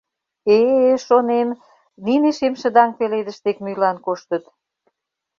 [0.55, 1.49] Э-э, шонем,
[2.05, 4.43] нине шемшыдаҥ пеледыш дек мӱйлан коштыт.